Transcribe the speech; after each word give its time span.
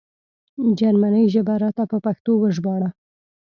جرمنۍ 0.79 1.25
ژبه 1.33 1.53
راته 1.63 1.83
په 1.91 1.97
پښتو 2.05 2.31
وژباړه 2.37 2.89